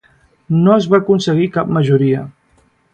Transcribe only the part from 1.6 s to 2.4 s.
majoria.